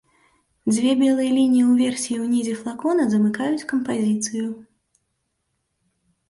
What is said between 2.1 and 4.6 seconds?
і ўнізе флакона замыкаюць кампазіцыю.